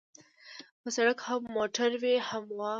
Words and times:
په 0.81 0.89
سړک 0.95 1.19
هم 1.27 1.41
موټر 1.55 1.91
وي 2.01 2.15
هم 2.29 2.43
غوا. 2.55 2.69